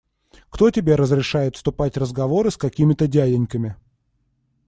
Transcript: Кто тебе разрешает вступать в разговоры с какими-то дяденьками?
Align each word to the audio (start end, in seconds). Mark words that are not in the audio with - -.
Кто 0.49 0.71
тебе 0.71 0.95
разрешает 0.95 1.55
вступать 1.55 1.93
в 1.95 1.99
разговоры 1.99 2.49
с 2.49 2.57
какими-то 2.57 3.05
дяденьками? 3.05 3.75